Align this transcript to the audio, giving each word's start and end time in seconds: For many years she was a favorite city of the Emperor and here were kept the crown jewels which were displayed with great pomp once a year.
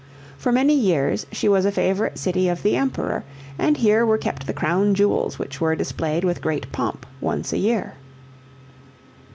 For 0.35 0.51
many 0.51 0.73
years 0.73 1.27
she 1.31 1.47
was 1.47 1.63
a 1.63 1.71
favorite 1.71 2.17
city 2.17 2.49
of 2.49 2.63
the 2.63 2.75
Emperor 2.75 3.23
and 3.59 3.77
here 3.77 4.03
were 4.03 4.17
kept 4.17 4.47
the 4.47 4.51
crown 4.51 4.95
jewels 4.95 5.37
which 5.37 5.61
were 5.61 5.75
displayed 5.75 6.23
with 6.23 6.41
great 6.41 6.71
pomp 6.71 7.05
once 7.19 7.53
a 7.53 7.59
year. 7.59 7.93